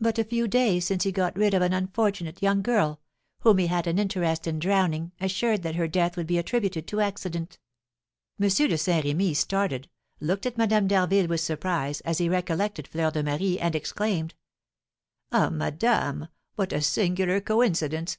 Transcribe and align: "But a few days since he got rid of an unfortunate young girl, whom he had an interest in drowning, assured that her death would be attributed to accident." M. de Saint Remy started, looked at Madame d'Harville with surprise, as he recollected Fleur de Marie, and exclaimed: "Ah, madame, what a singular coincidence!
"But 0.00 0.18
a 0.18 0.24
few 0.24 0.48
days 0.48 0.86
since 0.86 1.02
he 1.04 1.12
got 1.12 1.36
rid 1.36 1.52
of 1.52 1.60
an 1.60 1.74
unfortunate 1.74 2.42
young 2.42 2.62
girl, 2.62 3.02
whom 3.40 3.58
he 3.58 3.66
had 3.66 3.86
an 3.86 3.98
interest 3.98 4.46
in 4.46 4.58
drowning, 4.58 5.12
assured 5.20 5.62
that 5.62 5.74
her 5.74 5.86
death 5.86 6.16
would 6.16 6.26
be 6.26 6.38
attributed 6.38 6.86
to 6.86 7.00
accident." 7.02 7.58
M. 8.40 8.48
de 8.48 8.78
Saint 8.78 9.04
Remy 9.04 9.34
started, 9.34 9.90
looked 10.20 10.46
at 10.46 10.56
Madame 10.56 10.86
d'Harville 10.88 11.28
with 11.28 11.40
surprise, 11.40 12.00
as 12.00 12.16
he 12.16 12.30
recollected 12.30 12.88
Fleur 12.88 13.10
de 13.10 13.22
Marie, 13.22 13.58
and 13.58 13.76
exclaimed: 13.76 14.34
"Ah, 15.30 15.50
madame, 15.50 16.28
what 16.54 16.72
a 16.72 16.80
singular 16.80 17.38
coincidence! 17.42 18.16